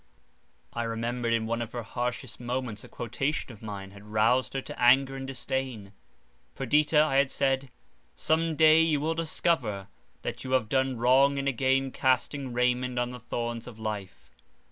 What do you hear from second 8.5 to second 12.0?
day you will discover that you have done wrong in again